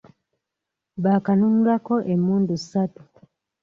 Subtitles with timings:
[1.03, 3.01] Baakanunulako emmundu ssatu.